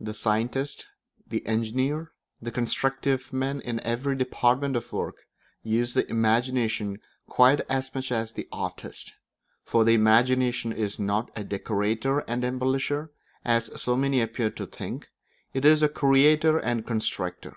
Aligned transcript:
The 0.00 0.14
scientist, 0.14 0.86
the 1.26 1.44
engineer, 1.46 2.12
the 2.40 2.50
constructive 2.50 3.34
man 3.34 3.60
in 3.60 3.80
every 3.84 4.16
department 4.16 4.76
of 4.76 4.94
work, 4.94 5.26
use 5.62 5.92
the 5.92 6.08
imagination 6.08 7.00
quite 7.26 7.60
as 7.68 7.94
much 7.94 8.10
as 8.10 8.32
the 8.32 8.48
artist; 8.50 9.12
for 9.62 9.84
the 9.84 9.92
imagination 9.92 10.72
is 10.72 10.98
not 10.98 11.30
a 11.36 11.44
decorator 11.44 12.20
and 12.20 12.44
embellisher, 12.44 13.10
as 13.44 13.78
so 13.78 13.94
many 13.94 14.22
appear 14.22 14.48
to 14.52 14.64
think; 14.66 15.10
it 15.52 15.66
is 15.66 15.82
a 15.82 15.88
creator 15.90 16.56
and 16.56 16.86
constructor. 16.86 17.54